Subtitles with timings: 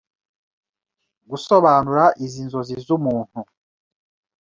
[1.29, 3.39] Gusobanura izi nzozi z'umuntu